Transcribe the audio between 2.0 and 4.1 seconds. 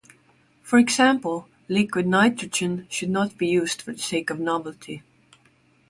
nitrogen should not be used for the